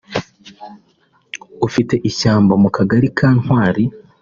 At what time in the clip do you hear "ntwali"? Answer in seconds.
3.39-3.83